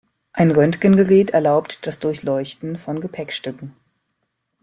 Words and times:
Ein 0.33 0.49
Röntgengerät 0.49 1.29
erlaubt 1.29 1.85
das 1.85 1.99
Durchleuchten 1.99 2.75
von 2.79 3.01
Gepäckstücken. 3.01 3.75